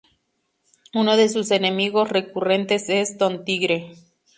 [0.95, 3.91] Uno de sus enemigos recurrentes es Don Tigre.